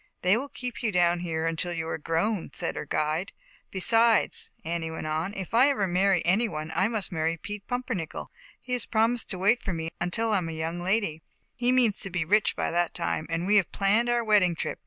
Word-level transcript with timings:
"They 0.23 0.35
will 0.35 0.49
keep 0.49 0.81
you 0.81 0.91
down 0.91 1.19
here 1.19 1.45
until 1.45 1.71
you 1.73 1.87
are 1.87 1.99
grown," 1.99 2.49
said 2.53 2.75
her 2.75 2.87
guide." 2.87 3.31
Besides," 3.79 4.49
Annie 4.65 4.89
went 4.89 5.05
on, 5.05 5.31
"if 5.35 5.53
I 5.53 5.69
ever 5.69 5.85
marry 5.85 6.25
any 6.25 6.47
one, 6.47 6.71
I 6.73 6.87
must 6.87 7.11
marry 7.11 7.37
Pete 7.37 7.67
Pum 7.67 7.83
pernickel. 7.83 8.29
He 8.59 8.73
has 8.73 8.87
promised 8.87 9.29
to 9.29 9.37
wait 9.37 9.61
for 9.61 9.73
me 9.73 9.91
until 10.01 10.31
I 10.31 10.39
am 10.39 10.49
a 10.49 10.53
young 10.53 10.79
lady, 10.79 11.21
he 11.53 11.71
means 11.71 11.99
to 11.99 12.09
be 12.09 12.25
rich 12.25 12.55
by 12.55 12.71
that 12.71 12.95
time, 12.95 13.27
and 13.29 13.45
we 13.45 13.57
have 13.57 13.71
planned 13.71 14.09
our 14.09 14.23
wedding 14.23 14.55
trip. 14.55 14.79